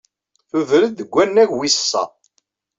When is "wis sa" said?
1.57-2.03